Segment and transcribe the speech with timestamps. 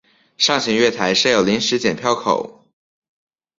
[0.35, 2.65] 上行月台设有临时剪票口。